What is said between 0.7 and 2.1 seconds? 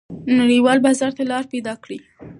بازار ته لار پیدا کړئ.